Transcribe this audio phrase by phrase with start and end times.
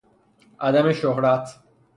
[0.59, 1.59] عدم شهرت